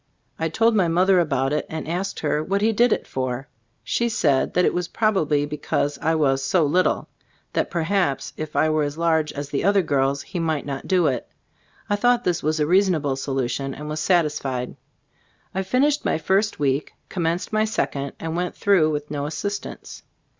[0.39, 3.47] I told my mother about it and asked her what he did it for?
[3.83, 7.07] She said that it was probably because I was "so little."
[7.53, 10.87] That per haps if I were as large as the other girls he might not
[10.87, 11.29] do it.
[11.87, 14.75] I thought this a reasonable solution and was sat isfied.
[15.53, 20.01] I finished my first week, commenced my second, and went through with no assistance.